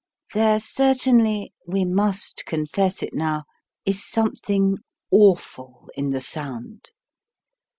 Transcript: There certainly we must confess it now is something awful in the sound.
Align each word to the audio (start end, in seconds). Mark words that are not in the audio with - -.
There 0.33 0.59
certainly 0.59 1.53
we 1.67 1.85
must 1.85 2.47
confess 2.47 3.03
it 3.03 3.13
now 3.13 3.43
is 3.85 4.03
something 4.03 4.79
awful 5.11 5.91
in 5.95 6.09
the 6.09 6.21
sound. 6.21 6.87